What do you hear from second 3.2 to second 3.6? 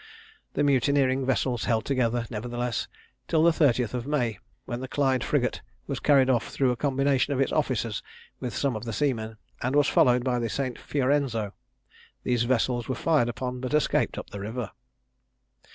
till the